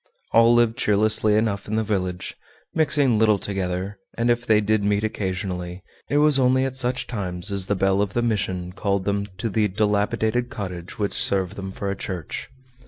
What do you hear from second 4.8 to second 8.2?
meet occasionally, it was only at such times as the bell of